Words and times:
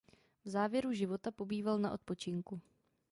V 0.45 0.49
závěru 0.49 0.93
života 0.93 1.31
pobýval 1.31 1.79
na 1.79 1.91
odpočinku. 1.91 2.61